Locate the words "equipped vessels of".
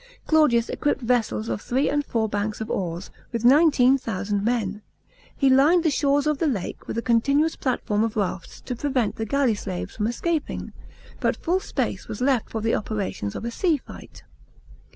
0.67-1.61